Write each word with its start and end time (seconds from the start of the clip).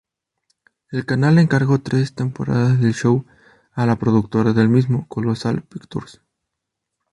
El 0.89 1.05
canal 1.05 1.37
encargó 1.37 1.79
tres 1.79 2.15
temporadas 2.15 2.81
del 2.81 2.95
show 2.95 3.23
a 3.73 3.85
la 3.85 3.97
productora 3.97 4.51
del 4.51 4.67
mismo, 4.67 5.07
Colosal 5.07 5.61
Pictures. 5.61 6.21